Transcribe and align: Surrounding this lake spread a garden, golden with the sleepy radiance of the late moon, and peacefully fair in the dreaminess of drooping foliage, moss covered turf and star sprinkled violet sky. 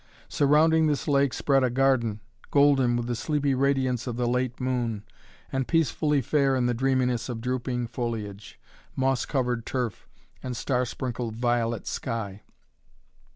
Surrounding 0.29 0.87
this 0.87 1.07
lake 1.07 1.31
spread 1.31 1.63
a 1.63 1.69
garden, 1.69 2.21
golden 2.49 2.95
with 2.97 3.05
the 3.05 3.15
sleepy 3.15 3.53
radiance 3.53 4.07
of 4.07 4.17
the 4.17 4.27
late 4.27 4.59
moon, 4.59 5.03
and 5.51 5.67
peacefully 5.67 6.21
fair 6.21 6.55
in 6.55 6.65
the 6.65 6.73
dreaminess 6.73 7.29
of 7.29 7.39
drooping 7.39 7.85
foliage, 7.85 8.59
moss 8.95 9.27
covered 9.27 9.63
turf 9.63 10.07
and 10.41 10.57
star 10.57 10.85
sprinkled 10.87 11.35
violet 11.35 11.85
sky. 11.85 12.41